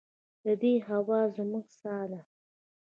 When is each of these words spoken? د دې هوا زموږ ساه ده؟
د 0.43 0.45
دې 0.61 0.73
هوا 0.87 1.21
زموږ 1.35 1.67
ساه 1.79 2.05
ده؟ 2.11 2.21